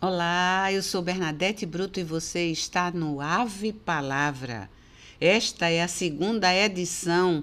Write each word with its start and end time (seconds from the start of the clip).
Olá, 0.00 0.72
eu 0.72 0.80
sou 0.80 1.02
Bernadette 1.02 1.66
Bruto 1.66 1.98
e 1.98 2.04
você 2.04 2.52
está 2.52 2.88
no 2.92 3.20
Ave 3.20 3.72
Palavra. 3.72 4.70
Esta 5.20 5.68
é 5.70 5.82
a 5.82 5.88
segunda 5.88 6.54
edição 6.54 7.42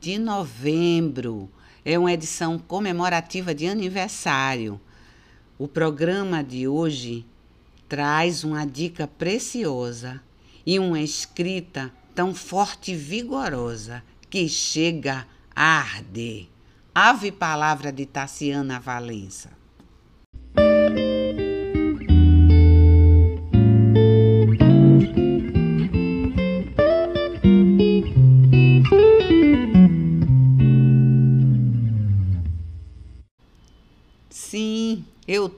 de 0.00 0.18
novembro. 0.18 1.50
É 1.84 1.98
uma 1.98 2.10
edição 2.10 2.58
comemorativa 2.58 3.54
de 3.54 3.66
aniversário. 3.66 4.80
O 5.58 5.68
programa 5.68 6.42
de 6.42 6.66
hoje 6.66 7.26
traz 7.86 8.42
uma 8.42 8.64
dica 8.64 9.06
preciosa 9.06 10.18
e 10.64 10.78
uma 10.78 10.98
escrita 10.98 11.92
tão 12.14 12.34
forte 12.34 12.92
e 12.92 12.96
vigorosa 12.96 14.02
que 14.30 14.48
chega 14.48 15.26
a 15.54 15.80
arder. 15.80 16.48
Ave 16.94 17.30
Palavra 17.30 17.92
de 17.92 18.06
Tassiana 18.06 18.80
Valença. 18.80 19.61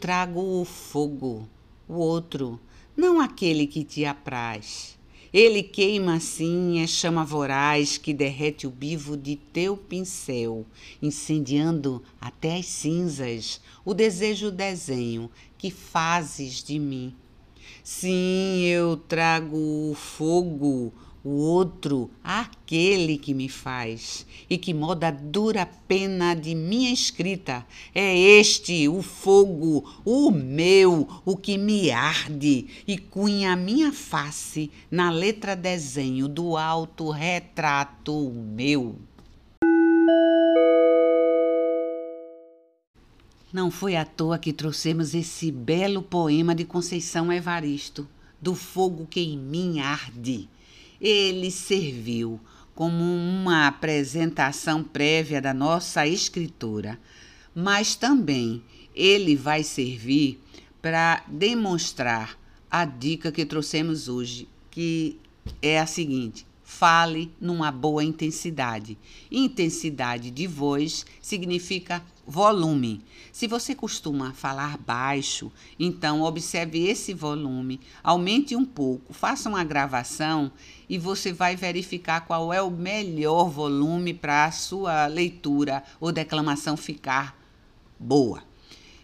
Trago 0.04 0.60
o 0.60 0.66
fogo, 0.66 1.48
o 1.88 1.94
outro, 1.94 2.60
não 2.94 3.18
aquele 3.18 3.66
que 3.66 3.82
te 3.82 4.04
apraz. 4.04 4.98
Ele 5.32 5.62
queima 5.62 6.16
assim, 6.16 6.78
é 6.78 6.86
chama 6.86 7.24
voraz 7.24 7.96
que 7.96 8.12
derrete 8.12 8.66
o 8.66 8.70
bivo 8.70 9.16
de 9.16 9.34
teu 9.34 9.78
pincel, 9.78 10.66
incendiando 11.00 12.02
até 12.20 12.58
as 12.58 12.66
cinzas 12.66 13.62
o 13.82 13.94
desejo 13.94 14.50
desenho 14.50 15.30
que 15.56 15.70
fazes 15.70 16.62
de 16.62 16.78
mim. 16.78 17.16
Sim, 17.82 18.60
eu 18.66 18.98
trago 18.98 19.56
o 19.56 19.94
fogo, 19.94 20.92
o 21.24 21.30
outro, 21.30 22.10
aquele 22.22 23.16
que 23.16 23.32
me 23.32 23.48
faz 23.48 24.26
e 24.48 24.58
que 24.58 24.74
moda 24.74 25.10
dura 25.10 25.64
pena 25.88 26.34
de 26.34 26.54
minha 26.54 26.92
escrita. 26.92 27.66
É 27.94 28.14
este 28.14 28.86
o 28.88 29.00
fogo, 29.00 30.02
o 30.04 30.30
meu, 30.30 31.08
o 31.24 31.34
que 31.34 31.56
me 31.56 31.90
arde 31.90 32.66
e 32.86 32.98
cunha 32.98 33.54
a 33.54 33.56
minha 33.56 33.90
face 33.90 34.70
na 34.90 35.10
letra 35.10 35.56
desenho 35.56 36.28
do 36.28 36.58
alto 36.58 37.08
retrato 37.08 38.30
meu. 38.30 38.96
Não 43.50 43.70
foi 43.70 43.96
à 43.96 44.04
toa 44.04 44.36
que 44.36 44.52
trouxemos 44.52 45.14
esse 45.14 45.50
belo 45.50 46.02
poema 46.02 46.54
de 46.54 46.64
Conceição 46.64 47.32
Evaristo, 47.32 48.06
do 48.42 48.54
fogo 48.54 49.06
que 49.06 49.20
em 49.20 49.38
mim 49.38 49.78
arde 49.80 50.48
ele 51.04 51.50
serviu 51.50 52.40
como 52.74 53.04
uma 53.04 53.66
apresentação 53.66 54.82
prévia 54.82 55.40
da 55.40 55.52
nossa 55.52 56.06
escritura, 56.06 56.98
mas 57.54 57.94
também 57.94 58.62
ele 58.94 59.36
vai 59.36 59.62
servir 59.62 60.40
para 60.80 61.22
demonstrar 61.28 62.38
a 62.70 62.86
dica 62.86 63.30
que 63.30 63.44
trouxemos 63.44 64.08
hoje, 64.08 64.48
que 64.70 65.20
é 65.60 65.78
a 65.78 65.86
seguinte: 65.86 66.46
fale 66.64 67.30
numa 67.38 67.70
boa 67.70 68.02
intensidade. 68.02 68.98
Intensidade 69.30 70.30
de 70.30 70.46
voz 70.46 71.04
significa 71.20 72.02
volume. 72.26 73.04
Se 73.30 73.46
você 73.46 73.74
costuma 73.74 74.32
falar 74.32 74.78
baixo, 74.78 75.52
então 75.78 76.22
observe 76.22 76.88
esse 76.88 77.12
volume, 77.12 77.80
aumente 78.02 78.56
um 78.56 78.64
pouco, 78.64 79.12
faça 79.12 79.48
uma 79.48 79.62
gravação 79.62 80.50
e 80.88 80.96
você 80.98 81.32
vai 81.32 81.54
verificar 81.54 82.22
qual 82.22 82.52
é 82.52 82.62
o 82.62 82.70
melhor 82.70 83.50
volume 83.50 84.14
para 84.14 84.46
a 84.46 84.52
sua 84.52 85.06
leitura 85.06 85.84
ou 86.00 86.10
declamação 86.10 86.76
ficar 86.76 87.38
boa. 87.98 88.42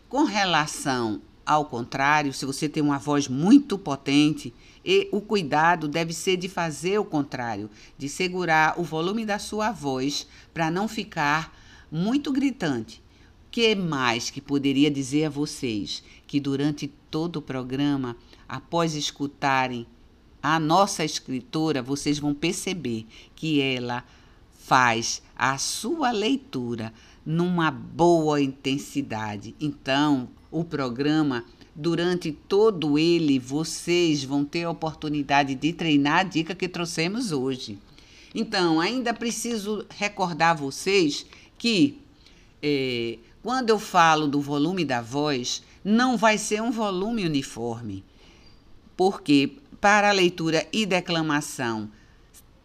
Com 0.08 0.24
relação 0.24 1.20
ao 1.44 1.64
contrário, 1.64 2.32
se 2.32 2.46
você 2.46 2.68
tem 2.68 2.82
uma 2.82 2.98
voz 2.98 3.28
muito 3.28 3.76
potente, 3.76 4.54
e 4.84 5.08
o 5.12 5.20
cuidado 5.20 5.88
deve 5.88 6.12
ser 6.12 6.36
de 6.36 6.48
fazer 6.48 6.98
o 6.98 7.04
contrário, 7.04 7.70
de 7.98 8.08
segurar 8.08 8.78
o 8.78 8.82
volume 8.82 9.26
da 9.26 9.38
sua 9.38 9.70
voz 9.70 10.26
para 10.54 10.70
não 10.70 10.88
ficar 10.88 11.56
muito 11.90 12.32
gritante 12.32 13.02
que 13.50 13.74
mais 13.74 14.30
que 14.30 14.40
poderia 14.40 14.90
dizer 14.90 15.24
a 15.24 15.30
vocês 15.30 16.02
que 16.26 16.38
durante 16.38 16.86
todo 17.10 17.36
o 17.36 17.42
programa, 17.42 18.16
após 18.48 18.94
escutarem 18.94 19.86
a 20.42 20.58
nossa 20.58 21.04
escritora, 21.04 21.82
vocês 21.82 22.18
vão 22.18 22.32
perceber 22.32 23.06
que 23.34 23.60
ela 23.60 24.04
faz 24.58 25.20
a 25.36 25.58
sua 25.58 26.12
leitura 26.12 26.92
numa 27.26 27.70
boa 27.70 28.40
intensidade. 28.40 29.54
Então, 29.60 30.28
o 30.50 30.64
programa, 30.64 31.44
durante 31.80 32.30
todo 32.30 32.98
ele, 32.98 33.38
vocês 33.38 34.22
vão 34.22 34.44
ter 34.44 34.64
a 34.64 34.70
oportunidade 34.70 35.54
de 35.54 35.72
treinar 35.72 36.18
a 36.18 36.22
dica 36.22 36.54
que 36.54 36.68
trouxemos 36.68 37.32
hoje. 37.32 37.78
Então, 38.34 38.78
ainda 38.78 39.14
preciso 39.14 39.86
recordar 39.88 40.54
vocês 40.54 41.24
que 41.56 41.98
eh, 42.62 43.18
quando 43.42 43.70
eu 43.70 43.78
falo 43.78 44.28
do 44.28 44.42
volume 44.42 44.84
da 44.84 45.00
voz, 45.00 45.62
não 45.82 46.18
vai 46.18 46.36
ser 46.36 46.60
um 46.60 46.70
volume 46.70 47.24
uniforme, 47.24 48.04
porque 48.94 49.52
para 49.80 50.10
a 50.10 50.12
leitura 50.12 50.68
e 50.70 50.84
declamação 50.84 51.90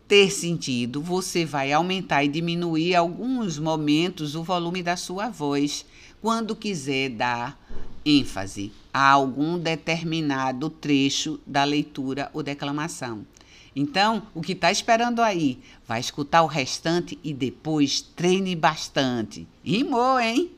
ter 0.10 0.30
sentido, 0.30 1.02
você 1.02 1.46
vai 1.46 1.72
aumentar 1.72 2.26
e 2.26 2.28
diminuir 2.28 2.96
alguns 2.96 3.58
momentos 3.58 4.36
o 4.36 4.44
volume 4.44 4.84
da 4.84 4.98
sua 4.98 5.30
voz 5.30 5.86
quando 6.22 6.54
quiser 6.54 7.12
dar 7.12 7.58
ênfase 8.06 8.74
a 8.96 9.10
algum 9.10 9.60
determinado 9.60 10.70
trecho 10.70 11.38
da 11.46 11.66
leitura 11.66 12.32
ou 12.34 12.42
declamação. 12.42 13.28
Então, 13.76 14.26
o 14.34 14.42
que 14.42 14.54
está 14.54 14.72
esperando 14.72 15.22
aí? 15.22 15.60
Vai 15.86 16.00
escutar 16.00 16.44
o 16.44 16.48
restante 16.48 17.20
e 17.22 17.34
depois 17.34 18.00
treine 18.00 18.56
bastante. 18.56 19.46
Rimou, 19.62 20.18
hein? 20.18 20.50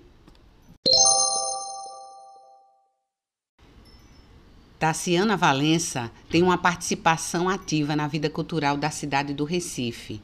Tassiana 4.77 5.35
Valença 5.35 6.11
tem 6.29 6.43
uma 6.43 6.59
participação 6.59 7.49
ativa 7.49 7.95
na 7.95 8.07
vida 8.07 8.29
cultural 8.29 8.77
da 8.77 8.91
cidade 8.91 9.33
do 9.33 9.45
Recife. 9.45 10.21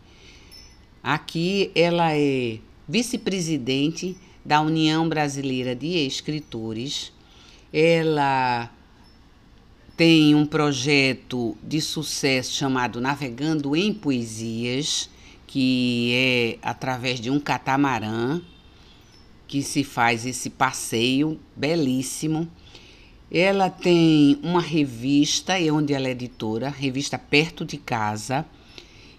Aqui 1.02 1.72
ela 1.73 2.16
é 2.16 2.59
vice-presidente 2.88 4.16
da 4.46 4.62
União 4.62 5.09
Brasileira 5.09 5.75
de 5.75 5.88
Escritores. 6.06 7.12
Ela 7.73 8.69
tem 9.97 10.35
um 10.35 10.45
projeto 10.45 11.57
de 11.63 11.81
sucesso 11.81 12.53
chamado 12.53 13.01
Navegando 13.01 13.75
em 13.75 13.91
Poesias, 13.91 15.09
que 15.47 16.11
é 16.13 16.57
através 16.61 17.19
de 17.19 17.31
um 17.31 17.39
catamarã 17.39 18.39
que 19.47 19.63
se 19.63 19.84
faz 19.84 20.23
esse 20.23 20.51
passeio 20.51 21.39
belíssimo. 21.56 22.47
Ela 23.31 23.72
tem 23.72 24.40
uma 24.44 24.61
revista, 24.61 25.53
onde 25.72 25.94
ela 25.94 26.07
é 26.07 26.11
editora, 26.11 26.69
revista 26.69 27.17
Perto 27.17 27.66
de 27.66 27.78
Casa, 27.78 28.45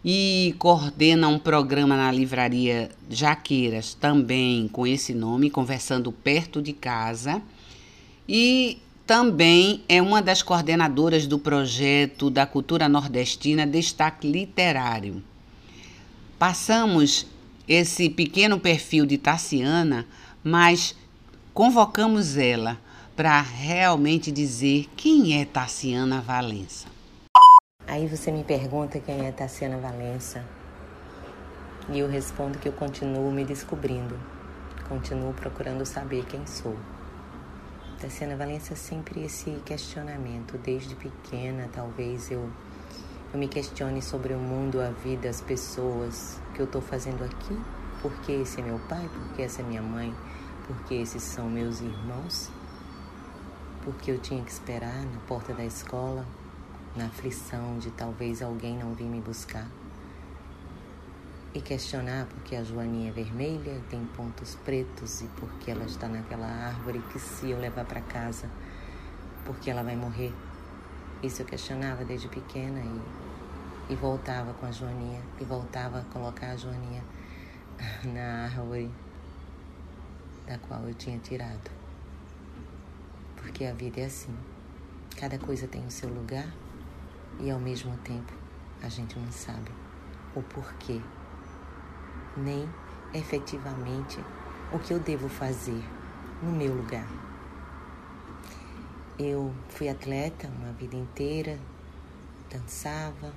e 0.05 0.55
coordena 0.59 1.27
um 1.27 1.41
programa 1.41 1.97
na 1.97 2.13
livraria 2.13 2.91
Jaqueiras, 3.11 3.95
também 3.95 4.69
com 4.69 4.87
esse 4.87 5.13
nome, 5.13 5.51
Conversando 5.51 6.13
Perto 6.13 6.63
de 6.63 6.73
Casa. 6.73 7.43
E 8.29 8.81
também 9.07 9.85
é 9.89 10.01
uma 10.01 10.23
das 10.23 10.43
coordenadoras 10.43 11.27
do 11.27 11.39
projeto 11.39 12.31
da 12.31 12.47
cultura 12.47 12.89
nordestina 12.89 13.67
Destaque 13.67 14.31
Literário. 14.31 15.23
Passamos 16.39 17.27
esse 17.69 18.09
pequeno 18.11 18.59
perfil 18.59 19.07
de 19.07 19.19
Tassiana 19.19 20.07
mas 20.45 20.95
convocamos 21.55 22.37
ela 22.37 22.79
para 23.17 23.41
realmente 23.41 24.31
dizer 24.31 24.91
quem 24.95 25.41
é 25.41 25.47
Tassiana 25.47 26.21
Valença. 26.21 26.87
Aí 27.87 28.07
você 28.07 28.31
me 28.31 28.45
pergunta 28.45 29.01
quem 29.01 29.27
é 29.27 29.33
Tassiana 29.33 29.79
Valença. 29.79 30.45
E 31.89 31.99
eu 31.99 32.09
respondo 32.09 32.59
que 32.59 32.69
eu 32.69 32.73
continuo 32.73 33.33
me 33.33 33.45
descobrindo, 33.45 34.19
continuo 34.87 35.33
procurando 35.33 35.87
saber 35.87 36.27
quem 36.27 36.47
sou. 36.47 36.77
Tassiana 38.05 38.37
Valença 38.37 38.77
sempre 38.77 39.25
esse 39.25 39.51
questionamento, 39.65 40.59
desde 40.59 40.95
pequena, 40.95 41.71
talvez 41.73 42.31
eu, 42.31 42.51
eu 43.33 43.39
me 43.39 43.49
questione 43.49 44.03
sobre 44.03 44.35
o 44.35 44.39
mundo, 44.39 44.79
a 44.79 44.91
vida, 44.91 45.27
as 45.27 45.41
pessoas, 45.41 46.39
que 46.53 46.61
eu 46.61 46.67
estou 46.67 46.83
fazendo 46.83 47.25
aqui, 47.25 47.59
por 48.03 48.13
que 48.21 48.33
esse 48.33 48.61
é 48.61 48.63
meu 48.63 48.79
pai, 48.91 49.09
por 49.09 49.35
que 49.35 49.41
essa 49.41 49.63
é 49.63 49.65
minha 49.65 49.81
mãe, 49.81 50.15
porque 50.67 50.97
esses 50.97 51.23
são 51.23 51.49
meus 51.49 51.81
irmãos. 51.81 52.51
porque 53.83 54.11
eu 54.11 54.19
tinha 54.19 54.45
que 54.45 54.51
esperar 54.51 55.03
na 55.07 55.21
porta 55.27 55.55
da 55.55 55.65
escola, 55.65 56.27
na 56.95 57.07
aflição 57.07 57.79
de 57.79 57.91
talvez 57.91 58.43
alguém 58.43 58.77
não 58.77 58.93
vir 58.93 59.07
me 59.07 59.21
buscar. 59.23 59.67
E 61.55 61.61
questionar 61.61 62.27
porque 62.27 62.57
a 62.57 62.65
joaninha 62.65 63.11
é 63.11 63.13
vermelha 63.13 63.71
e 63.71 63.81
tem 63.89 64.05
pontos 64.07 64.57
pretos 64.65 65.21
e 65.21 65.27
porque 65.37 65.71
ela 65.71 65.85
está 65.85 66.09
naquela 66.09 66.49
árvore 66.49 67.01
que 67.13 67.19
se 67.21 67.49
eu 67.49 67.61
levar 67.61 67.85
para 67.85 68.01
casa, 68.01 68.51
porque 69.45 69.71
ela 69.71 69.85
vai 69.85 69.95
morrer. 69.95 70.35
Isso 71.23 71.43
eu 71.43 71.47
questionava 71.47 72.05
desde 72.05 72.27
pequena 72.27 72.81
e, 72.81 73.93
e 73.93 73.95
voltava 73.95 74.53
com 74.55 74.67
a 74.67 74.73
joaninha 74.73 75.23
e 75.41 75.45
voltava 75.45 76.01
a 76.01 76.05
colocar 76.13 76.51
a 76.51 76.57
joaninha 76.57 77.05
na 78.13 78.47
árvore 78.47 78.91
da 80.49 80.59
qual 80.59 80.83
eu 80.83 80.95
tinha 80.95 81.19
tirado. 81.19 81.71
Porque 83.37 83.65
a 83.65 83.73
vida 83.73 84.01
é 84.01 84.07
assim. 84.07 84.37
Cada 85.17 85.39
coisa 85.39 85.69
tem 85.69 85.87
o 85.87 85.91
seu 85.91 86.09
lugar 86.09 86.53
e 87.39 87.49
ao 87.49 87.61
mesmo 87.61 87.97
tempo 87.99 88.33
a 88.83 88.89
gente 88.89 89.17
não 89.19 89.31
sabe 89.31 89.71
o 90.35 90.43
porquê, 90.43 91.01
nem 92.37 92.69
efetivamente 93.13 94.19
o 94.73 94.79
que 94.79 94.93
eu 94.93 94.99
devo 94.99 95.29
fazer 95.29 95.83
no 96.43 96.51
meu 96.51 96.75
lugar. 96.75 97.07
Eu 99.19 99.55
fui 99.69 99.89
atleta 99.89 100.49
uma 100.49 100.73
vida 100.73 100.97
inteira, 100.97 101.59
dançava, 102.51 103.33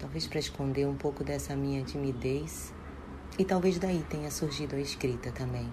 talvez 0.00 0.26
para 0.26 0.40
esconder 0.40 0.86
um 0.86 0.96
pouco 0.96 1.22
dessa 1.22 1.54
minha 1.54 1.84
timidez, 1.84 2.74
e 3.38 3.44
talvez 3.44 3.78
daí 3.78 4.04
tenha 4.08 4.30
surgido 4.30 4.74
a 4.74 4.80
escrita 4.80 5.30
também, 5.30 5.72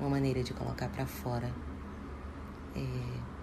uma 0.00 0.10
maneira 0.10 0.42
de 0.42 0.52
colocar 0.52 0.88
para 0.88 1.06
fora. 1.06 1.54
É, 2.74 3.36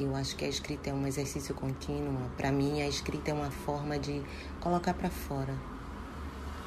eu 0.00 0.14
acho 0.14 0.36
que 0.36 0.44
a 0.44 0.48
escrita 0.48 0.90
é 0.90 0.94
um 0.94 1.06
exercício 1.06 1.54
contínuo. 1.54 2.30
Para 2.36 2.52
mim, 2.52 2.80
a 2.82 2.88
escrita 2.88 3.32
é 3.32 3.34
uma 3.34 3.50
forma 3.50 3.98
de 3.98 4.22
colocar 4.60 4.94
para 4.94 5.10
fora 5.10 5.73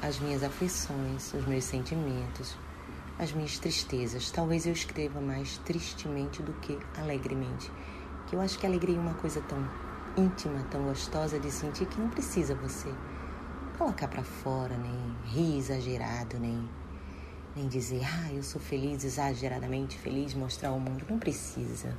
as 0.00 0.18
minhas 0.20 0.42
aflições, 0.42 1.32
os 1.34 1.44
meus 1.46 1.64
sentimentos, 1.64 2.56
as 3.18 3.32
minhas 3.32 3.58
tristezas. 3.58 4.30
Talvez 4.30 4.66
eu 4.66 4.72
escreva 4.72 5.20
mais 5.20 5.58
tristemente 5.58 6.42
do 6.42 6.52
que 6.54 6.78
alegremente. 6.96 7.70
Que 8.26 8.36
eu 8.36 8.40
acho 8.40 8.58
que 8.58 8.66
alegria 8.66 8.96
é 8.96 9.00
uma 9.00 9.14
coisa 9.14 9.40
tão 9.42 9.58
íntima, 10.16 10.62
tão 10.70 10.84
gostosa 10.84 11.38
de 11.38 11.50
sentir 11.50 11.86
que 11.86 12.00
não 12.00 12.08
precisa 12.08 12.54
você 12.54 12.88
colocar 13.76 14.08
para 14.08 14.22
fora, 14.22 14.76
nem 14.76 15.16
rir 15.24 15.58
exagerado, 15.58 16.38
nem, 16.38 16.68
nem 17.54 17.68
dizer, 17.68 18.02
ah, 18.04 18.32
eu 18.32 18.42
sou 18.42 18.60
feliz, 18.60 19.04
exageradamente 19.04 19.96
feliz, 19.98 20.34
mostrar 20.34 20.70
ao 20.70 20.80
mundo. 20.80 21.04
Não 21.08 21.18
precisa. 21.18 21.96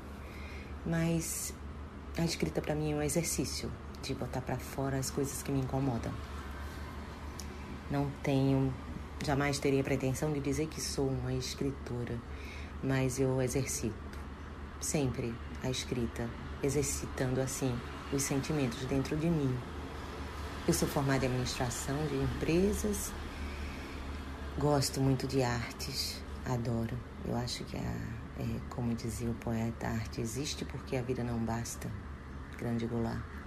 Mas 0.85 1.53
a 2.17 2.23
escrita 2.23 2.61
para 2.61 2.75
mim 2.75 2.93
é 2.93 2.95
um 2.95 3.01
exercício 3.01 3.71
de 4.01 4.13
botar 4.13 4.41
para 4.41 4.57
fora 4.57 4.97
as 4.97 5.09
coisas 5.09 5.43
que 5.43 5.51
me 5.51 5.59
incomodam. 5.59 6.13
Não 7.89 8.09
tenho, 8.23 8.73
jamais 9.23 9.59
teria 9.59 9.83
pretensão 9.83 10.31
de 10.31 10.39
dizer 10.39 10.67
que 10.67 10.79
sou 10.79 11.07
uma 11.07 11.33
escritora, 11.33 12.17
mas 12.83 13.19
eu 13.19 13.41
exercito 13.41 13.93
sempre 14.79 15.33
a 15.63 15.69
escrita, 15.69 16.29
exercitando 16.63 17.41
assim 17.41 17.73
os 18.13 18.23
sentimentos 18.23 18.85
dentro 18.85 19.17
de 19.17 19.27
mim 19.27 19.57
eu 20.69 20.73
sou 20.73 20.87
formada 20.87 21.25
em 21.25 21.29
administração 21.29 21.95
de 22.05 22.15
empresas, 22.15 23.11
gosto 24.55 25.01
muito 25.01 25.25
de 25.25 25.41
artes, 25.41 26.21
adoro. 26.45 26.95
Eu 27.25 27.35
acho 27.35 27.63
que, 27.63 27.75
a, 27.75 27.79
é, 27.79 28.59
como 28.69 28.93
dizia 28.93 29.31
o 29.31 29.33
poeta, 29.33 29.87
a 29.87 29.93
arte 29.93 30.21
existe 30.21 30.65
porque 30.65 30.95
a 30.95 31.01
vida 31.01 31.23
não 31.23 31.39
basta. 31.39 31.89
Grande 32.55 32.85
Goulart. 32.85 33.38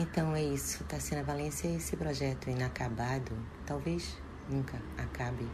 Então 0.00 0.34
é 0.34 0.44
isso, 0.44 0.84
Tassiana 0.84 1.24
Valência 1.24 1.66
é 1.66 1.74
esse 1.74 1.96
projeto 1.96 2.48
inacabado, 2.48 3.32
talvez 3.66 4.16
nunca 4.48 4.80
acabe. 4.96 5.44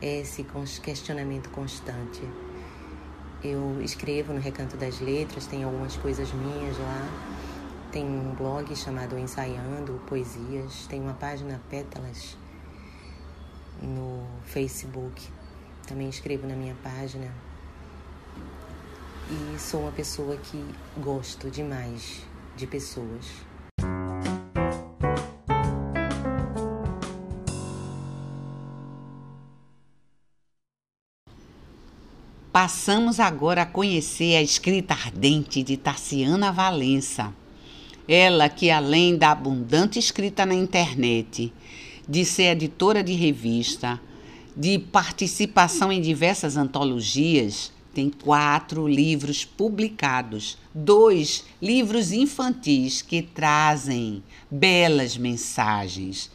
É 0.00 0.20
esse 0.20 0.46
questionamento 0.80 1.50
constante. 1.50 2.22
Eu 3.42 3.82
escrevo 3.82 4.32
no 4.32 4.38
Recanto 4.38 4.76
das 4.76 5.00
Letras, 5.00 5.46
tem 5.46 5.64
algumas 5.64 5.96
coisas 5.96 6.32
minhas 6.32 6.78
lá 6.78 7.32
tem 7.92 8.06
um 8.06 8.34
blog 8.34 8.74
chamado 8.74 9.18
Ensaiando 9.18 10.00
Poesias, 10.06 10.86
tem 10.86 10.98
uma 10.98 11.12
página 11.12 11.60
Pétalas 11.68 12.38
no 13.82 14.26
Facebook. 14.44 15.28
Também 15.86 16.08
escrevo 16.08 16.46
na 16.46 16.56
minha 16.56 16.74
página. 16.82 17.30
E 19.30 19.58
sou 19.58 19.82
uma 19.82 19.92
pessoa 19.92 20.38
que 20.38 20.64
gosto 20.96 21.50
demais 21.50 22.22
de 22.56 22.66
pessoas. 22.66 23.51
Passamos 32.62 33.18
agora 33.18 33.62
a 33.62 33.66
conhecer 33.66 34.36
a 34.36 34.40
escrita 34.40 34.94
ardente 34.94 35.64
de 35.64 35.76
Tarciana 35.76 36.52
Valença 36.52 37.34
ela 38.06 38.48
que, 38.48 38.70
além 38.70 39.16
da 39.16 39.32
abundante 39.32 39.98
escrita 39.98 40.46
na 40.46 40.54
internet, 40.54 41.52
de 42.08 42.24
ser 42.24 42.52
editora 42.52 43.02
de 43.02 43.14
revista, 43.14 44.00
de 44.56 44.78
participação 44.78 45.90
em 45.90 46.00
diversas 46.00 46.56
antologias, 46.56 47.72
tem 47.92 48.08
quatro 48.08 48.86
livros 48.86 49.44
publicados, 49.44 50.56
dois 50.72 51.44
livros 51.60 52.12
infantis 52.12 53.02
que 53.02 53.22
trazem 53.22 54.22
belas 54.48 55.16
mensagens. 55.16 56.30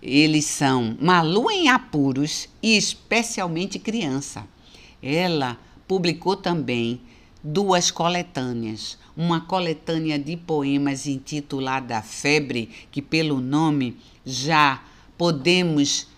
Eles 0.00 0.44
são 0.44 0.96
Malu 1.00 1.50
em 1.50 1.68
Apuros 1.68 2.48
e 2.62 2.76
Especialmente 2.76 3.80
Criança. 3.80 4.46
Ela 5.08 5.56
publicou 5.86 6.34
também 6.34 7.00
duas 7.40 7.92
coletâneas. 7.92 8.98
Uma 9.16 9.40
coletânea 9.40 10.18
de 10.18 10.36
poemas 10.36 11.06
intitulada 11.06 12.02
Febre, 12.02 12.68
que 12.90 13.00
pelo 13.00 13.40
nome 13.40 13.96
já 14.24 14.82
podemos 15.16 16.08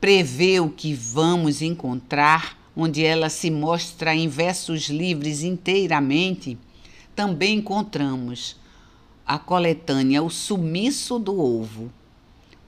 prever 0.00 0.60
o 0.60 0.70
que 0.70 0.94
vamos 0.94 1.60
encontrar, 1.60 2.56
onde 2.76 3.04
ela 3.04 3.28
se 3.28 3.50
mostra 3.50 4.14
em 4.14 4.28
versos 4.28 4.88
livres 4.88 5.42
inteiramente. 5.42 6.56
Também 7.16 7.58
encontramos 7.58 8.56
a 9.26 9.40
coletânea 9.40 10.22
O 10.22 10.30
Sumiço 10.30 11.18
do 11.18 11.40
Ovo, 11.40 11.90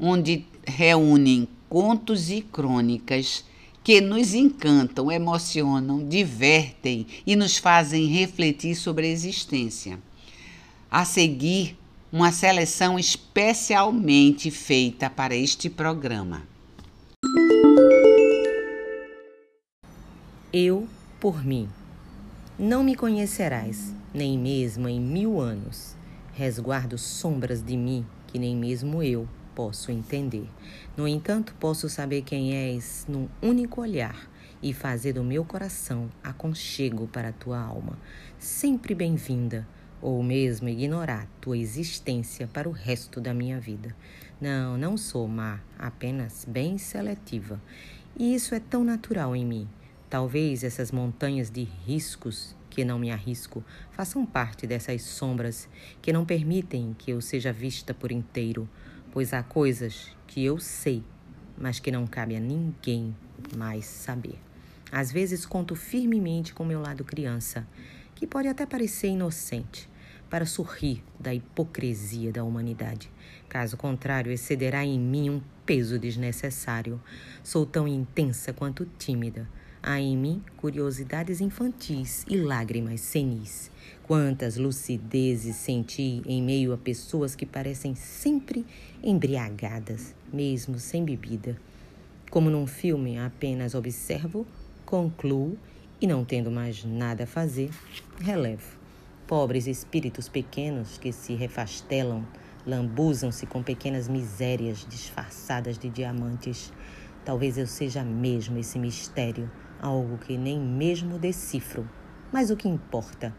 onde 0.01 0.45
reúnem 0.67 1.47
contos 1.69 2.31
e 2.31 2.41
crônicas 2.41 3.45
que 3.83 4.01
nos 4.01 4.35
encantam, 4.35 5.11
emocionam, 5.11 6.07
divertem 6.07 7.07
e 7.27 7.35
nos 7.35 7.57
fazem 7.57 8.07
refletir 8.07 8.75
sobre 8.75 9.07
a 9.07 9.11
existência. 9.11 9.99
A 10.91 11.05
seguir, 11.05 11.77
uma 12.11 12.33
seleção 12.33 12.99
especialmente 12.99 14.51
feita 14.51 15.11
para 15.11 15.37
este 15.37 15.69
programa. 15.69 16.43
Eu 20.53 20.89
por 21.21 21.45
mim. 21.45 21.69
Não 22.59 22.83
me 22.83 22.97
conhecerás, 22.97 23.95
nem 24.13 24.39
mesmo 24.39 24.89
em 24.89 25.01
mil 25.01 25.39
anos. 25.41 25.95
Resguardo 26.35 26.97
sombras 26.97 27.63
de 27.63 27.77
mim 27.77 28.07
que 28.29 28.39
nem 28.39 28.55
mesmo 28.55 29.03
eu 29.03 29.29
posso 29.59 29.91
entender. 29.91 30.49
No 30.97 31.09
entanto, 31.09 31.53
posso 31.59 31.89
saber 31.89 32.23
quem 32.23 32.55
és 32.55 33.05
num 33.09 33.29
único 33.43 33.81
olhar 33.81 34.31
e 34.63 34.73
fazer 34.73 35.15
do 35.15 35.25
meu 35.25 35.45
coração 35.45 36.09
aconchego 36.23 37.09
para 37.09 37.31
a 37.31 37.33
tua 37.33 37.59
alma, 37.59 37.99
sempre 38.39 38.95
bem-vinda, 38.95 39.67
ou 40.01 40.23
mesmo 40.23 40.69
ignorar 40.69 41.27
tua 41.41 41.59
existência 41.59 42.47
para 42.47 42.69
o 42.69 42.73
resto 42.73 43.21
da 43.21 43.35
minha 43.35 43.59
vida. 43.59 43.97
Não, 44.41 44.79
não 44.79 44.97
sou 44.97 45.27
má, 45.27 45.59
apenas 45.77 46.45
bem 46.47 46.79
seletiva. 46.79 47.61
E 48.17 48.37
isso 48.37 48.55
é 48.55 48.61
tão 48.61 48.85
natural 48.85 49.35
em 49.35 49.45
mim. 49.45 49.69
Talvez 50.09 50.63
essas 50.63 50.93
montanhas 50.93 51.51
de 51.51 51.65
riscos 51.65 52.55
que 52.71 52.85
não 52.85 52.97
me 52.97 53.11
arrisco 53.11 53.65
façam 53.91 54.25
parte 54.25 54.69
dessas 54.69 55.03
sombras 55.03 55.69
que 56.01 56.13
não 56.13 56.25
permitem 56.25 56.95
que 56.97 57.11
eu 57.11 57.21
seja 57.21 57.53
vista 57.53 57.93
por 57.93 58.13
inteiro 58.13 58.69
pois 59.13 59.33
há 59.33 59.43
coisas 59.43 60.17
que 60.27 60.45
eu 60.45 60.59
sei, 60.59 61.03
mas 61.57 61.81
que 61.81 61.91
não 61.91 62.07
cabe 62.07 62.37
a 62.37 62.41
ninguém 62.41 63.15
mais 63.57 63.87
saber. 63.87 64.39
Às 64.91 65.13
vezes 65.13 65.45
conto 65.45 65.75
firmemente 65.75 66.55
com 66.55 66.65
meu 66.65 66.81
lado 66.81 67.05
criança, 67.05 67.67
que 68.15 68.27
pode 68.27 68.49
até 68.49 68.65
parecer 68.65 69.09
inocente, 69.09 69.89
para 70.31 70.47
sorrir 70.47 71.03
da 71.19 71.33
hipocrisia 71.33 72.33
da 72.33 72.45
humanidade. 72.45 73.11
Caso 73.49 73.77
contrário, 73.77 74.31
excederá 74.31 74.85
em 74.85 74.99
mim 74.99 75.31
um 75.31 75.43
peso 75.65 75.99
desnecessário. 75.99 77.01
Sou 77.43 77.65
tão 77.65 77.89
intensa 77.89 78.53
quanto 78.53 78.87
tímida, 78.99 79.49
Há 79.81 80.01
em 80.01 80.17
mim 80.17 80.43
curiosidades 80.57 81.41
infantis 81.41 82.25
e 82.29 82.37
lágrimas 82.37 83.01
senis. 83.01 83.71
Quantas 84.03 84.57
lucidezes 84.57 85.55
senti 85.55 86.21
em 86.27 86.43
meio 86.43 86.73
a 86.73 86.77
pessoas 86.77 87.37
que 87.37 87.47
parecem 87.47 87.95
sempre 87.95 88.67
embriagadas, 89.03 90.15
mesmo 90.33 90.79
sem 90.81 91.05
bebida. 91.05 91.57
Como 92.29 92.51
num 92.51 92.67
filme 92.67 93.19
apenas 93.19 93.75
observo, 93.75 94.45
concluo 94.85 95.57
e, 96.01 96.07
não 96.07 96.25
tendo 96.25 96.51
mais 96.51 96.85
nada 96.85 97.23
a 97.25 97.27
fazer, 97.27 97.71
relevo. 98.21 98.77
Pobres 99.29 99.67
espíritos 99.69 100.29
pequenos 100.29 100.99
que 100.99 101.13
se 101.13 101.35
refastelam, 101.35 102.27
lambuzam-se 102.67 103.47
com 103.47 103.63
pequenas 103.63 104.09
misérias 104.09 104.85
disfarçadas 104.89 105.79
de 105.79 105.89
diamantes. 105.89 106.73
Talvez 107.25 107.57
eu 107.57 107.67
seja 107.67 108.03
mesmo 108.03 108.59
esse 108.59 108.79
mistério, 108.79 109.51
algo 109.81 110.19
que 110.19 110.37
nem 110.37 110.59
mesmo 110.59 111.19
decifro. 111.19 111.89
Mas 112.33 112.51
o 112.51 112.57
que 112.57 112.69
importa? 112.69 113.35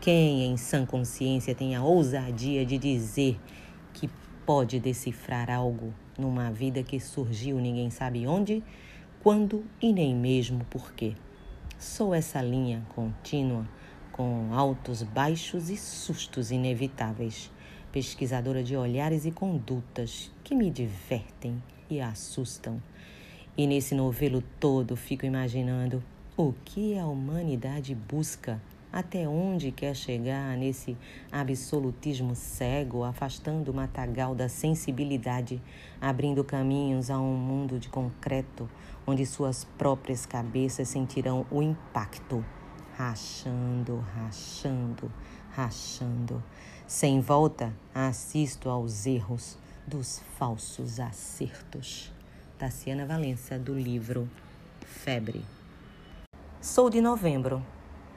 Quem 0.00 0.44
em 0.44 0.56
sã 0.56 0.84
consciência 0.84 1.54
tem 1.54 1.74
a 1.74 1.82
ousadia 1.82 2.64
de 2.66 2.78
dizer 2.78 3.40
que 3.92 4.10
pode 4.44 4.78
decifrar 4.78 5.50
algo 5.50 5.92
numa 6.18 6.50
vida 6.50 6.82
que 6.82 7.00
surgiu 7.00 7.58
ninguém 7.58 7.90
sabe 7.90 8.26
onde, 8.26 8.62
quando 9.22 9.64
e 9.80 9.92
nem 9.92 10.14
mesmo 10.14 10.64
por 10.66 10.92
quê. 10.92 11.14
Sou 11.78 12.14
essa 12.14 12.40
linha 12.40 12.86
contínua, 12.94 13.68
com 14.12 14.54
altos, 14.54 15.02
baixos 15.02 15.68
e 15.68 15.76
sustos 15.76 16.50
inevitáveis, 16.50 17.50
pesquisadora 17.92 18.62
de 18.62 18.76
olhares 18.76 19.26
e 19.26 19.30
condutas 19.30 20.30
que 20.42 20.54
me 20.54 20.70
divertem 20.70 21.62
e 21.90 22.00
assustam. 22.00 22.80
E 23.58 23.66
nesse 23.66 23.94
novelo 23.94 24.42
todo 24.60 24.96
fico 24.96 25.24
imaginando 25.24 26.02
o 26.36 26.52
que 26.64 26.98
a 26.98 27.06
humanidade 27.06 27.94
busca 27.94 28.60
até 28.92 29.26
onde 29.26 29.70
quer 29.72 29.94
chegar 29.96 30.56
nesse 30.56 30.96
absolutismo 31.32 32.34
cego, 32.34 33.02
afastando 33.02 33.70
o 33.70 33.74
matagal 33.74 34.34
da 34.34 34.48
sensibilidade, 34.48 35.60
abrindo 36.00 36.44
caminhos 36.44 37.10
a 37.10 37.18
um 37.18 37.34
mundo 37.34 37.78
de 37.78 37.88
concreto, 37.88 38.68
onde 39.06 39.24
suas 39.24 39.64
próprias 39.64 40.26
cabeças 40.26 40.88
sentirão 40.88 41.46
o 41.50 41.62
impacto, 41.62 42.44
rachando, 42.96 44.04
rachando, 44.14 45.10
rachando. 45.50 46.42
Sem 46.86 47.20
volta, 47.20 47.72
assisto 47.94 48.68
aos 48.68 49.06
erros 49.06 49.58
dos 49.86 50.22
falsos 50.38 51.00
acertos. 51.00 52.15
Tassiana 52.58 53.04
Valença, 53.04 53.58
do 53.58 53.74
livro 53.74 54.30
Febre. 54.80 55.44
Sou 56.58 56.88
de 56.88 57.02
novembro 57.02 57.62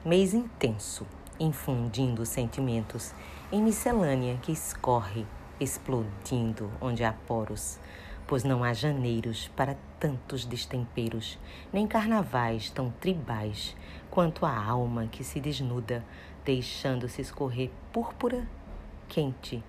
mês 0.02 0.32
intenso, 0.32 1.06
infundindo 1.38 2.24
sentimentos 2.24 3.12
em 3.52 3.62
miscelânea 3.62 4.38
que 4.38 4.50
escorre, 4.50 5.26
explodindo 5.60 6.70
onde 6.80 7.04
há 7.04 7.12
poros, 7.12 7.78
pois 8.26 8.42
não 8.42 8.64
há 8.64 8.72
janeiros 8.72 9.48
para 9.48 9.76
tantos 9.98 10.46
destemperos, 10.46 11.38
nem 11.70 11.86
carnavais 11.86 12.70
tão 12.70 12.90
tribais 12.92 13.76
quanto 14.10 14.46
a 14.46 14.56
alma 14.56 15.06
que 15.06 15.22
se 15.22 15.38
desnuda, 15.38 16.02
deixando-se 16.46 17.20
escorrer 17.20 17.70
púrpura 17.92 18.48
quente, 19.06 19.62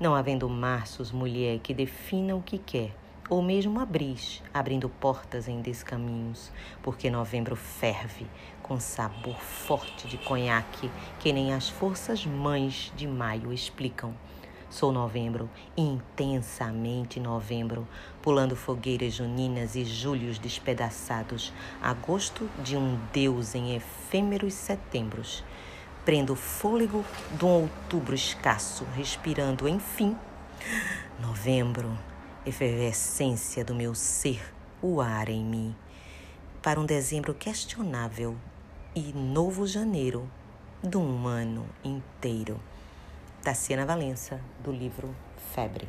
não 0.00 0.14
havendo 0.14 0.48
marços, 0.48 1.12
mulher, 1.12 1.58
que 1.58 1.74
defina 1.74 2.34
o 2.34 2.40
que 2.40 2.56
quer 2.56 3.03
ou 3.28 3.42
mesmo 3.42 3.80
abris, 3.80 4.42
abrindo 4.52 4.88
portas 4.88 5.48
em 5.48 5.60
descaminhos, 5.60 6.52
porque 6.82 7.10
novembro 7.10 7.56
ferve 7.56 8.26
com 8.62 8.78
sabor 8.78 9.38
forte 9.40 10.06
de 10.06 10.18
conhaque 10.18 10.90
que 11.18 11.32
nem 11.32 11.52
as 11.52 11.68
forças 11.68 12.24
mães 12.26 12.92
de 12.96 13.06
maio 13.06 13.52
explicam. 13.52 14.14
Sou 14.68 14.90
novembro, 14.90 15.48
intensamente 15.76 17.20
novembro, 17.20 17.86
pulando 18.20 18.56
fogueiras 18.56 19.14
juninas 19.14 19.76
e 19.76 19.84
julhos 19.84 20.38
despedaçados, 20.38 21.52
agosto 21.80 22.50
de 22.62 22.76
um 22.76 22.98
deus 23.12 23.54
em 23.54 23.76
efêmeros 23.76 24.54
setembros. 24.54 25.44
Prendo 26.04 26.32
o 26.32 26.36
fôlego 26.36 27.04
de 27.38 27.44
um 27.44 27.62
outubro 27.62 28.14
escasso, 28.14 28.84
respirando, 28.96 29.68
enfim, 29.68 30.16
novembro 31.20 31.96
efervescência 32.46 33.64
do 33.64 33.74
meu 33.74 33.94
ser, 33.94 34.54
o 34.82 35.00
ar 35.00 35.28
em 35.28 35.44
mim, 35.44 35.74
para 36.62 36.78
um 36.78 36.84
dezembro 36.84 37.34
questionável 37.34 38.36
e 38.94 39.12
novo 39.12 39.66
janeiro 39.66 40.30
de 40.82 40.96
um 40.96 41.26
ano 41.26 41.66
inteiro. 41.82 42.60
Tassiana 43.42 43.86
Valença, 43.86 44.40
do 44.62 44.70
livro 44.70 45.14
Febre. 45.54 45.88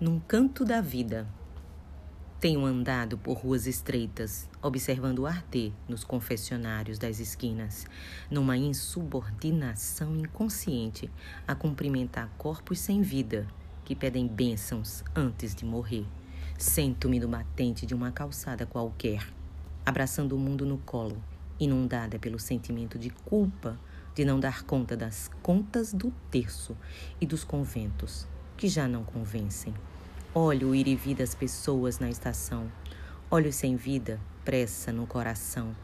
Num 0.00 0.20
canto 0.20 0.64
da 0.64 0.80
vida, 0.80 1.26
tenho 2.40 2.64
andado 2.64 3.18
por 3.18 3.38
ruas 3.38 3.66
estreitas, 3.66 4.48
observando 4.62 5.20
o 5.20 5.26
arder 5.26 5.72
nos 5.88 6.04
confessionários 6.04 6.96
das 6.96 7.18
esquinas, 7.18 7.84
numa 8.30 8.56
insubordinação 8.56 10.16
inconsciente 10.16 11.10
a 11.48 11.56
cumprimentar 11.56 12.30
corpos 12.38 12.78
sem 12.78 13.02
vida 13.02 13.44
que 13.84 13.96
pedem 13.96 14.28
bênçãos 14.28 15.02
antes 15.16 15.52
de 15.52 15.64
morrer. 15.64 16.06
Sento-me 16.56 17.18
no 17.18 17.26
batente 17.26 17.84
de 17.84 17.94
uma 17.94 18.12
calçada 18.12 18.64
qualquer, 18.64 19.26
abraçando 19.84 20.36
o 20.36 20.38
mundo 20.38 20.64
no 20.64 20.78
colo, 20.78 21.20
inundada 21.58 22.20
pelo 22.20 22.38
sentimento 22.38 23.00
de 23.00 23.10
culpa 23.10 23.76
de 24.14 24.24
não 24.24 24.38
dar 24.38 24.62
conta 24.62 24.96
das 24.96 25.28
contas 25.42 25.92
do 25.92 26.12
terço 26.30 26.76
e 27.20 27.26
dos 27.26 27.42
conventos, 27.42 28.28
que 28.56 28.68
já 28.68 28.86
não 28.86 29.02
convencem. 29.02 29.74
Olho 30.40 30.68
o 30.68 30.74
ir 30.74 30.86
e 30.86 30.94
vir 30.94 31.16
das 31.16 31.34
pessoas 31.34 31.98
na 31.98 32.08
estação. 32.08 32.70
Olhos 33.28 33.56
sem 33.56 33.74
vida, 33.74 34.20
pressa 34.44 34.92
no 34.92 35.04
coração. 35.04 35.74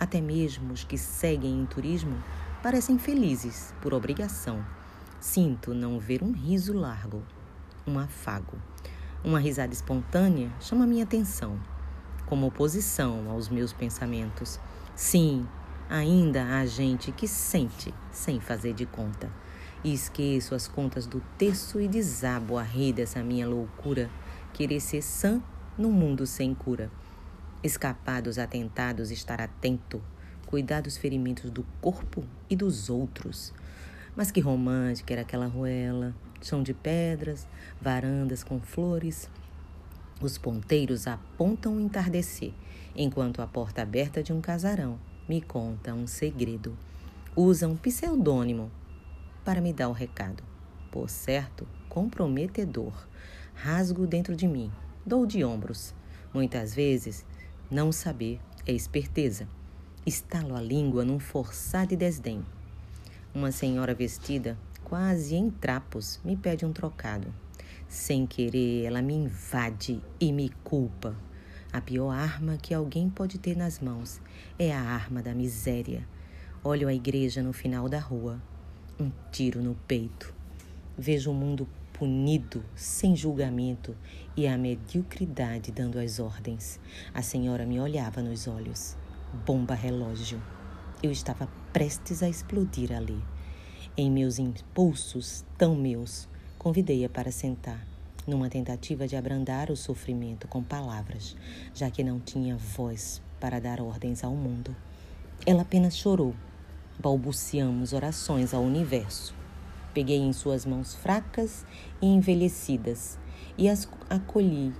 Até 0.00 0.20
mesmo 0.20 0.72
os 0.72 0.82
que 0.82 0.98
seguem 0.98 1.60
em 1.60 1.64
turismo 1.64 2.20
parecem 2.60 2.98
felizes 2.98 3.72
por 3.80 3.94
obrigação. 3.94 4.66
Sinto 5.20 5.72
não 5.72 6.00
ver 6.00 6.24
um 6.24 6.32
riso 6.32 6.72
largo, 6.72 7.22
um 7.86 8.00
afago. 8.00 8.58
Uma 9.22 9.38
risada 9.38 9.72
espontânea 9.72 10.50
chama 10.58 10.88
minha 10.88 11.04
atenção, 11.04 11.56
como 12.26 12.48
oposição 12.48 13.30
aos 13.30 13.48
meus 13.48 13.72
pensamentos. 13.72 14.58
Sim, 14.96 15.46
ainda 15.88 16.56
há 16.56 16.66
gente 16.66 17.12
que 17.12 17.28
sente 17.28 17.94
sem 18.10 18.40
fazer 18.40 18.74
de 18.74 18.86
conta 18.86 19.30
e 19.82 19.92
esqueço 19.92 20.54
as 20.54 20.68
contas 20.68 21.06
do 21.06 21.22
terço 21.38 21.80
e 21.80 21.88
desabo 21.88 22.58
a 22.58 22.62
rir 22.62 22.92
dessa 22.92 23.22
minha 23.22 23.48
loucura, 23.48 24.10
querer 24.52 24.80
ser 24.80 25.02
sã 25.02 25.42
num 25.76 25.90
mundo 25.90 26.26
sem 26.26 26.54
cura. 26.54 26.90
Escapar 27.62 28.22
dos 28.22 28.38
atentados, 28.38 29.10
estar 29.10 29.40
atento, 29.40 30.02
cuidar 30.46 30.82
dos 30.82 30.96
ferimentos 30.96 31.50
do 31.50 31.64
corpo 31.80 32.24
e 32.48 32.56
dos 32.56 32.90
outros. 32.90 33.52
Mas 34.14 34.30
que 34.30 34.40
romântica 34.40 35.14
era 35.14 35.22
aquela 35.22 35.46
ruela, 35.46 36.14
chão 36.42 36.62
de 36.62 36.74
pedras, 36.74 37.46
varandas 37.80 38.42
com 38.42 38.60
flores. 38.60 39.30
Os 40.20 40.36
ponteiros 40.36 41.06
apontam 41.06 41.76
o 41.76 41.80
entardecer, 41.80 42.52
enquanto 42.94 43.40
a 43.40 43.46
porta 43.46 43.82
aberta 43.82 44.22
de 44.22 44.32
um 44.32 44.40
casarão 44.40 44.98
me 45.28 45.40
conta 45.40 45.94
um 45.94 46.06
segredo. 46.06 46.76
Usam 47.36 47.76
pseudônimo 47.76 48.70
para 49.44 49.60
me 49.60 49.72
dar 49.72 49.88
o 49.88 49.92
recado. 49.92 50.42
Por 50.90 51.08
certo, 51.08 51.66
comprometedor. 51.88 52.92
Rasgo 53.54 54.06
dentro 54.06 54.34
de 54.34 54.48
mim, 54.48 54.70
dou 55.04 55.26
de 55.26 55.44
ombros. 55.44 55.94
Muitas 56.32 56.74
vezes, 56.74 57.24
não 57.70 57.92
saber 57.92 58.40
é 58.66 58.72
esperteza. 58.72 59.46
Estalo 60.06 60.56
a 60.56 60.60
língua 60.60 61.04
num 61.04 61.18
forçar 61.18 61.86
de 61.86 61.96
desdém. 61.96 62.44
Uma 63.34 63.52
senhora 63.52 63.94
vestida, 63.94 64.58
quase 64.82 65.36
em 65.36 65.50
trapos, 65.50 66.20
me 66.24 66.36
pede 66.36 66.64
um 66.64 66.72
trocado. 66.72 67.32
Sem 67.86 68.26
querer, 68.26 68.84
ela 68.84 69.02
me 69.02 69.14
invade 69.14 70.02
e 70.18 70.32
me 70.32 70.48
culpa. 70.64 71.14
A 71.72 71.80
pior 71.80 72.10
arma 72.10 72.56
que 72.56 72.74
alguém 72.74 73.08
pode 73.08 73.38
ter 73.38 73.56
nas 73.56 73.78
mãos 73.78 74.20
é 74.58 74.72
a 74.72 74.80
arma 74.80 75.22
da 75.22 75.34
miséria. 75.34 76.06
Olho 76.64 76.88
a 76.88 76.94
igreja 76.94 77.42
no 77.42 77.52
final 77.52 77.88
da 77.88 77.98
rua 77.98 78.40
um 79.00 79.10
tiro 79.32 79.62
no 79.62 79.74
peito. 79.88 80.34
Vejo 80.96 81.30
o 81.30 81.34
mundo 81.34 81.66
punido, 81.94 82.62
sem 82.74 83.16
julgamento, 83.16 83.96
e 84.36 84.46
a 84.46 84.58
mediocridade 84.58 85.72
dando 85.72 85.98
as 85.98 86.20
ordens. 86.20 86.78
A 87.14 87.22
senhora 87.22 87.64
me 87.64 87.80
olhava 87.80 88.22
nos 88.22 88.46
olhos. 88.46 88.96
Bomba 89.46 89.74
relógio. 89.74 90.40
Eu 91.02 91.10
estava 91.10 91.48
prestes 91.72 92.22
a 92.22 92.28
explodir 92.28 92.92
ali. 92.92 93.18
Em 93.96 94.10
meus 94.10 94.38
impulsos, 94.38 95.44
tão 95.56 95.74
meus, 95.74 96.28
convidei-a 96.58 97.08
para 97.08 97.32
sentar. 97.32 97.86
numa 98.26 98.50
tentativa 98.50 99.08
de 99.08 99.16
abrandar 99.16 99.70
o 99.70 99.76
sofrimento 99.76 100.46
com 100.46 100.62
palavras, 100.62 101.34
já 101.74 101.90
que 101.90 102.04
não 102.04 102.20
tinha 102.20 102.54
voz 102.54 103.20
para 103.40 103.58
dar 103.58 103.80
ordens 103.80 104.22
ao 104.22 104.36
mundo. 104.36 104.76
Ela 105.44 105.62
apenas 105.62 105.96
chorou. 105.96 106.34
Balbuciamos 107.00 107.94
orações 107.94 108.52
ao 108.52 108.62
universo. 108.62 109.34
Peguei 109.94 110.18
em 110.18 110.34
suas 110.34 110.66
mãos 110.66 110.94
fracas 110.94 111.64
e 112.02 112.06
envelhecidas 112.06 113.18
e 113.56 113.70
as 113.70 113.88
acolhi 114.10 114.74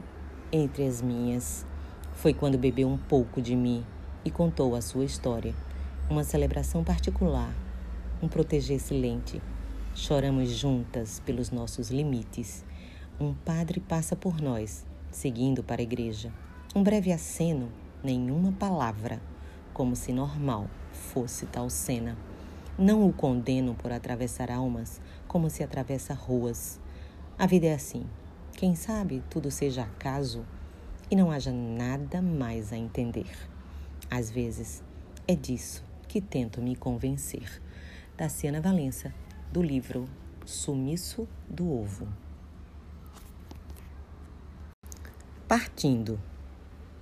entre 0.53 0.87
as 0.87 1.01
minhas. 1.01 1.65
Foi 2.13 2.35
quando 2.35 2.59
bebeu 2.59 2.87
um 2.89 2.99
pouco 2.99 3.41
de 3.41 3.57
mim 3.57 3.87
e 4.23 4.31
contou 4.31 4.77
a 4.77 4.83
sua 4.83 5.07
história. 5.07 5.55
Uma 6.11 6.23
celebração 6.23 6.85
particular, 6.85 7.55
um 8.23 8.29
proteger 8.29 8.81
silente. 8.81 9.41
Choramos 9.95 10.51
juntas 10.51 11.21
pelos 11.21 11.51
nossos 11.51 11.91
limites. 11.91 12.67
Um 13.19 13.33
padre 13.33 13.81
passa 13.81 14.15
por 14.15 14.43
nós, 14.43 14.85
seguindo 15.11 15.63
para 15.63 15.81
a 15.81 15.85
igreja. 15.85 16.31
Um 16.77 16.83
breve 16.83 17.13
aceno, 17.13 17.73
nenhuma 18.05 18.53
palavra, 18.53 19.23
como 19.73 19.97
se 19.97 20.13
normal 20.13 20.69
fosse 21.01 21.47
tal 21.47 21.69
cena. 21.69 22.17
Não 22.79 23.09
o 23.09 23.13
condeno 23.13 23.75
por 23.75 23.91
atravessar 23.91 24.51
almas 24.51 25.01
como 25.27 25.51
se 25.51 25.63
atravessa 25.63 26.15
ruas. 26.15 26.79
A 27.39 27.47
vida 27.47 27.67
é 27.67 27.75
assim. 27.75 28.05
Quem 28.53 28.75
sabe 28.75 29.23
tudo 29.29 29.51
seja 29.51 29.83
acaso 29.83 30.47
e 31.11 31.17
não 31.17 31.31
haja 31.31 31.51
nada 31.51 32.23
mais 32.23 32.73
a 32.73 32.77
entender. 32.77 33.31
Às 34.11 34.31
vezes 34.31 34.83
é 35.27 35.35
disso 35.35 35.83
que 36.07 36.21
tento 36.21 36.61
me 36.61 36.77
convencer. 36.77 37.61
Daciana 38.17 38.61
Valença, 38.61 39.13
do 39.51 39.63
livro 39.63 40.09
Sumiço 40.45 41.27
do 41.49 41.71
Ovo. 41.73 42.09
Partindo, 45.49 46.21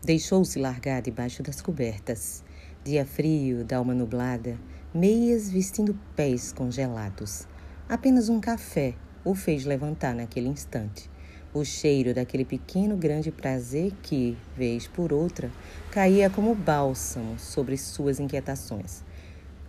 deixou-se 0.02 0.58
largar 0.58 1.02
debaixo 1.02 1.42
das 1.42 1.60
cobertas. 1.60 2.44
Dia 2.88 3.04
frio, 3.04 3.64
dalma 3.64 3.92
nublada, 3.92 4.58
meias 4.94 5.50
vestindo 5.50 5.94
pés 6.16 6.52
congelados. 6.52 7.46
Apenas 7.86 8.30
um 8.30 8.40
café 8.40 8.94
o 9.22 9.34
fez 9.34 9.66
levantar 9.66 10.14
naquele 10.14 10.48
instante. 10.48 11.10
O 11.52 11.66
cheiro 11.66 12.14
daquele 12.14 12.46
pequeno 12.46 12.96
grande 12.96 13.30
prazer 13.30 13.92
que, 14.02 14.38
vez 14.56 14.86
por 14.86 15.12
outra, 15.12 15.50
caía 15.90 16.30
como 16.30 16.54
bálsamo 16.54 17.38
sobre 17.38 17.76
suas 17.76 18.18
inquietações. 18.18 19.04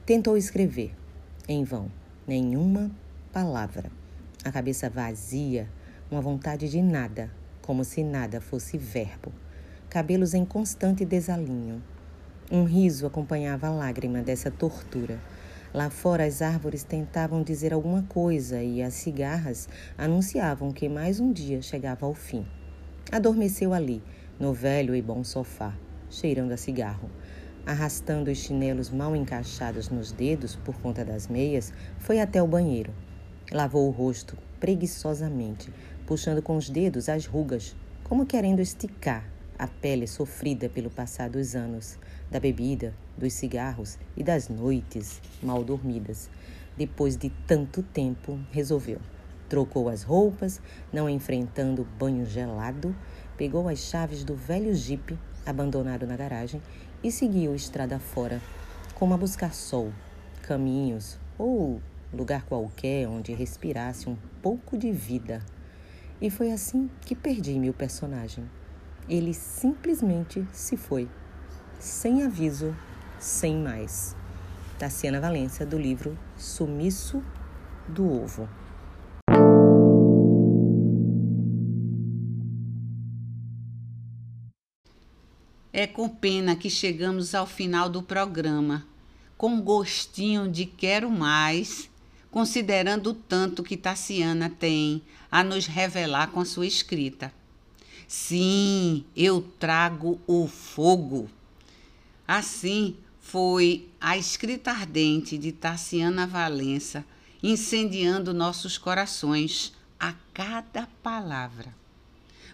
Tentou 0.06 0.38
escrever, 0.38 0.96
em 1.46 1.66
vão, 1.66 1.92
nenhuma 2.26 2.90
palavra. 3.34 3.92
A 4.46 4.50
cabeça 4.50 4.90
vazia, 4.90 5.70
uma 6.10 6.22
vontade 6.22 6.70
de 6.70 6.82
nada, 6.82 7.30
como 7.62 7.84
se 7.84 8.02
nada 8.02 8.40
fosse 8.40 8.78
verbo. 8.78 9.34
Cabelos 9.90 10.34
em 10.34 10.46
constante 10.46 11.04
desalinho, 11.04 11.84
um 12.52 12.64
riso 12.64 13.06
acompanhava 13.06 13.68
a 13.68 13.70
lágrima 13.70 14.22
dessa 14.24 14.50
tortura. 14.50 15.20
Lá 15.72 15.92
fora, 15.92 16.26
as 16.26 16.42
árvores 16.42 16.84
tentavam 16.84 17.44
dizer 17.44 17.74
alguma 17.74 18.02
coisa 18.04 18.64
e 18.64 18.82
as 18.82 18.96
cigarras 18.96 19.70
anunciavam 19.96 20.72
que 20.72 20.90
mais 20.90 21.20
um 21.20 21.32
dia 21.32 21.62
chegava 21.62 22.08
ao 22.08 22.14
fim. 22.16 22.44
Adormeceu 23.12 23.72
ali, 23.72 24.02
no 24.40 24.52
velho 24.52 24.96
e 24.96 25.02
bom 25.02 25.24
sofá, 25.24 25.76
cheirando 26.10 26.52
a 26.52 26.58
cigarro. 26.58 27.12
Arrastando 27.68 28.32
os 28.32 28.40
chinelos 28.40 28.90
mal 28.90 29.16
encaixados 29.16 29.90
nos 29.90 30.12
dedos 30.12 30.56
por 30.56 30.76
conta 30.82 31.06
das 31.06 31.28
meias, 31.28 31.72
foi 32.00 32.20
até 32.20 32.42
o 32.42 32.48
banheiro. 32.48 32.92
Lavou 33.52 33.88
o 33.88 33.92
rosto 33.92 34.36
preguiçosamente, 34.60 35.72
puxando 36.08 36.42
com 36.42 36.58
os 36.58 36.68
dedos 36.68 37.10
as 37.10 37.28
rugas, 37.28 37.76
como 38.04 38.26
querendo 38.26 38.60
esticar 38.60 39.24
a 39.60 39.68
pele 39.68 40.08
sofrida 40.08 40.70
pelo 40.70 40.90
passar 40.90 41.30
dos 41.30 41.54
anos 41.54 42.00
da 42.32 42.40
bebida, 42.40 42.96
dos 43.18 43.34
cigarros 43.34 44.00
e 44.16 44.24
das 44.24 44.48
noites 44.48 45.22
mal 45.44 45.66
dormidas. 45.66 46.30
Depois 46.78 47.18
de 47.18 47.30
tanto 47.46 47.84
tempo, 47.84 48.40
resolveu. 48.52 49.00
Trocou 49.50 49.90
as 49.90 50.04
roupas, 50.04 50.62
não 50.94 51.10
enfrentando 51.10 51.86
banho 52.00 52.26
gelado, 52.26 52.96
pegou 53.36 53.68
as 53.68 53.80
chaves 53.80 54.24
do 54.24 54.34
velho 54.34 54.74
jipe 54.74 55.20
abandonado 55.46 56.08
na 56.08 56.16
garagem 56.16 56.62
e 57.04 57.12
seguiu 57.12 57.54
estrada 57.54 58.00
fora, 58.00 58.42
como 58.96 59.14
a 59.14 59.18
buscar 59.18 59.54
sol, 59.54 59.92
caminhos 60.44 61.20
ou 61.38 61.82
lugar 62.14 62.46
qualquer 62.46 63.08
onde 63.08 63.34
respirasse 63.34 64.10
um 64.10 64.16
pouco 64.42 64.78
de 64.78 64.92
vida. 64.92 65.44
E 66.22 66.30
foi 66.30 66.52
assim 66.52 66.90
que 67.02 67.16
perdi 67.16 67.58
meu 67.60 67.74
personagem. 67.74 68.44
Ele 69.10 69.34
simplesmente 69.34 70.46
se 70.54 70.78
foi 70.78 71.10
sem 71.80 72.22
aviso, 72.22 72.76
sem 73.18 73.58
mais. 73.58 74.16
Taciana 74.78 75.20
Valência, 75.20 75.66
do 75.66 75.80
livro 75.80 76.18
Sumiço 76.38 77.24
do 77.88 78.08
Ovo. 78.08 78.48
É 85.74 85.88
com 85.88 86.08
pena 86.08 86.56
que 86.56 86.70
chegamos 86.70 87.34
ao 87.34 87.48
final 87.48 87.90
do 87.90 88.04
programa, 88.04 88.86
com 89.36 89.60
gostinho 89.60 90.48
de 90.48 90.66
quero 90.66 91.10
mais, 91.10 91.90
considerando 92.30 93.12
o 93.12 93.14
tanto 93.14 93.64
que 93.64 93.76
Taciana 93.76 94.50
tem 94.50 95.02
a 95.32 95.44
nos 95.44 95.66
revelar 95.66 96.28
com 96.28 96.40
a 96.40 96.46
sua 96.46 96.68
escrita. 96.68 97.39
Sim, 98.10 99.06
eu 99.16 99.40
trago 99.60 100.20
o 100.26 100.48
fogo. 100.48 101.30
Assim 102.28 102.98
foi 103.20 103.88
a 104.02 104.18
escrita 104.18 104.72
ardente 104.72 105.38
de 105.38 105.52
Tassiana 105.52 106.26
Valença 106.26 107.06
incendiando 107.44 108.34
nossos 108.34 108.80
corações 108.80 109.76
a 110.00 110.16
cada 110.34 110.88
palavra. 111.04 111.72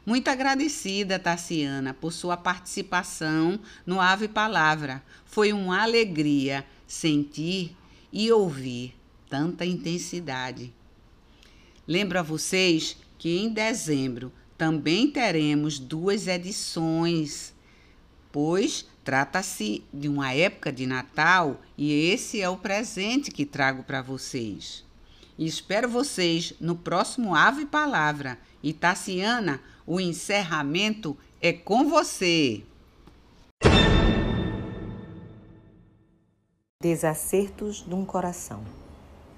Muito 0.05 0.27
agradecida, 0.27 1.17
Tassiana, 1.17 1.93
por 1.93 2.11
sua 2.11 2.35
participação 2.35 3.57
no 3.85 4.01
Ave 4.01 4.27
Palavra. 4.27 5.01
Foi 5.25 5.53
uma 5.53 5.81
alegria 5.81 6.65
sentir 6.85 7.73
e 8.11 8.29
ouvir 8.29 8.93
tanta 9.29 9.65
intensidade. 9.65 10.73
Lembro 11.87 12.19
a 12.19 12.21
vocês 12.21 12.97
que 13.17 13.37
em 13.37 13.47
dezembro 13.47 14.33
também 14.57 15.09
teremos 15.09 15.79
duas 15.79 16.27
edições, 16.27 17.53
pois 18.31 18.85
Trata-se 19.05 19.85
de 19.93 20.09
uma 20.09 20.33
época 20.33 20.71
de 20.71 20.87
Natal 20.87 21.61
e 21.77 22.09
esse 22.09 22.41
é 22.41 22.49
o 22.49 22.57
presente 22.57 23.29
que 23.29 23.45
trago 23.45 23.83
para 23.83 24.01
vocês. 24.01 24.83
E 25.37 25.45
espero 25.45 25.87
vocês 25.87 26.55
no 26.59 26.75
próximo 26.75 27.35
Ave 27.35 27.67
Palavra. 27.67 28.39
E 28.63 28.73
Tassiana, 28.73 29.61
o 29.85 29.99
encerramento 29.99 31.15
é 31.39 31.53
com 31.53 31.87
você. 31.87 32.63
Desacertos 36.81 37.85
de 37.87 37.93
um 37.93 38.03
coração. 38.03 38.63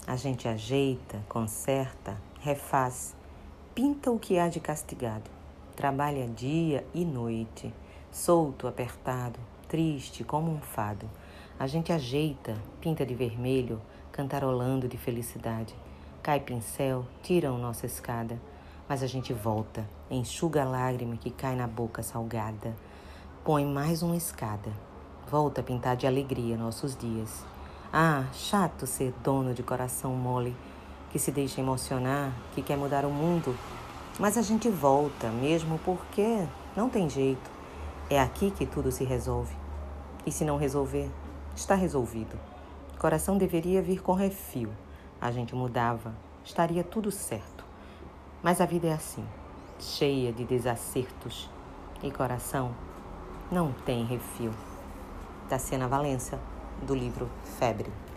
A 0.06 0.16
gente 0.16 0.48
ajeita, 0.48 1.22
conserta, 1.28 2.16
refaz, 2.40 3.14
pinta 3.78 4.10
o 4.10 4.18
que 4.18 4.40
há 4.40 4.48
de 4.48 4.58
castigado, 4.58 5.30
trabalha 5.76 6.26
dia 6.26 6.84
e 6.92 7.04
noite, 7.04 7.72
solto, 8.10 8.66
apertado, 8.66 9.38
triste 9.68 10.24
como 10.24 10.50
um 10.50 10.58
fado. 10.58 11.08
A 11.56 11.68
gente 11.68 11.92
ajeita, 11.92 12.56
pinta 12.80 13.06
de 13.06 13.14
vermelho, 13.14 13.80
cantarolando 14.10 14.88
de 14.88 14.98
felicidade. 14.98 15.76
Cai 16.24 16.40
pincel, 16.40 17.06
tiram 17.22 17.56
nossa 17.56 17.86
escada, 17.86 18.36
mas 18.88 19.00
a 19.00 19.06
gente 19.06 19.32
volta, 19.32 19.88
enxuga 20.10 20.62
a 20.62 20.68
lágrima 20.68 21.16
que 21.16 21.30
cai 21.30 21.54
na 21.54 21.68
boca 21.68 22.02
salgada. 22.02 22.74
Põe 23.44 23.64
mais 23.64 24.02
uma 24.02 24.16
escada, 24.16 24.72
volta 25.30 25.60
a 25.60 25.64
pintar 25.64 25.96
de 25.96 26.04
alegria 26.04 26.56
nossos 26.56 26.96
dias. 26.96 27.46
Ah, 27.92 28.24
chato 28.32 28.88
ser 28.88 29.14
dono 29.22 29.54
de 29.54 29.62
coração 29.62 30.14
mole, 30.14 30.56
que 31.10 31.18
se 31.18 31.30
deixa 31.30 31.60
emocionar, 31.60 32.32
que 32.54 32.62
quer 32.62 32.76
mudar 32.76 33.04
o 33.04 33.10
mundo. 33.10 33.56
Mas 34.18 34.36
a 34.36 34.42
gente 34.42 34.68
volta, 34.68 35.28
mesmo 35.28 35.78
porque 35.84 36.46
não 36.76 36.88
tem 36.88 37.08
jeito. 37.08 37.50
É 38.10 38.20
aqui 38.20 38.50
que 38.50 38.66
tudo 38.66 38.90
se 38.90 39.04
resolve. 39.04 39.54
E 40.26 40.32
se 40.32 40.44
não 40.44 40.56
resolver, 40.56 41.10
está 41.54 41.74
resolvido. 41.74 42.38
Coração 42.98 43.38
deveria 43.38 43.80
vir 43.80 44.02
com 44.02 44.12
refil. 44.12 44.70
A 45.20 45.30
gente 45.30 45.54
mudava, 45.54 46.14
estaria 46.44 46.82
tudo 46.82 47.10
certo. 47.10 47.64
Mas 48.42 48.60
a 48.60 48.66
vida 48.66 48.88
é 48.88 48.92
assim, 48.92 49.24
cheia 49.78 50.32
de 50.32 50.44
desacertos. 50.44 51.48
E 52.02 52.10
coração 52.10 52.74
não 53.50 53.72
tem 53.72 54.04
refil. 54.04 54.52
Da 55.48 55.58
Cena 55.58 55.88
Valença, 55.88 56.38
do 56.82 56.94
livro 56.94 57.28
Febre. 57.58 58.07